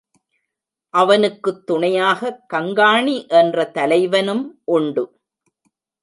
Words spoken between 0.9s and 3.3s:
அவனுக்குத் துணையாகக் கங்காணி